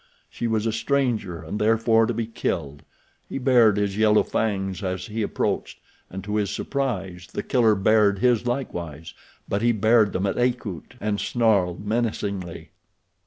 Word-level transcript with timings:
She 0.31 0.47
was 0.47 0.65
a 0.65 0.71
stranger 0.71 1.43
and 1.43 1.59
therefore 1.59 2.07
to 2.07 2.13
be 2.15 2.25
killed. 2.25 2.81
He 3.29 3.37
bared 3.37 3.77
his 3.77 3.99
yellow 3.99 4.23
fangs 4.23 4.81
as 4.81 5.05
he 5.05 5.21
approached, 5.21 5.77
and 6.09 6.23
to 6.23 6.37
his 6.37 6.49
surprise 6.49 7.27
The 7.31 7.43
Killer 7.43 7.75
bared 7.75 8.17
his 8.17 8.47
likewise, 8.47 9.13
but 9.47 9.61
he 9.61 9.71
bared 9.71 10.11
them 10.13 10.25
at 10.25 10.39
Akut, 10.39 10.95
and 10.99 11.19
snarled 11.19 11.85
menacingly. 11.85 12.71